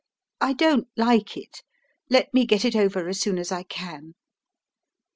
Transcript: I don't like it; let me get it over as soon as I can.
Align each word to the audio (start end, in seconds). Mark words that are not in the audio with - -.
I 0.39 0.53
don't 0.53 0.87
like 0.97 1.37
it; 1.37 1.61
let 2.09 2.33
me 2.33 2.47
get 2.47 2.65
it 2.65 2.75
over 2.75 3.07
as 3.07 3.19
soon 3.19 3.37
as 3.37 3.51
I 3.51 3.61
can. 3.61 4.15